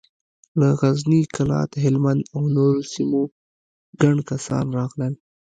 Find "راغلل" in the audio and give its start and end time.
4.77-5.13